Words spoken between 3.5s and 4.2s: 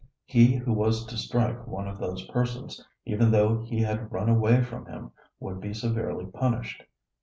he had